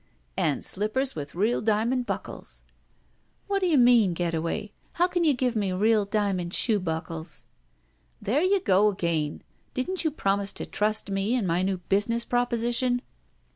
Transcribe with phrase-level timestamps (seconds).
[0.35, 2.63] "And slippers with real diamond buckles."
[3.45, 4.71] "What do you mean, Getaway?
[4.93, 7.45] How can you give me real diamond shoe buckles
[8.27, 9.43] —""There you go again.
[9.75, 13.03] Didn't you promise to trust me and my new business proposition?"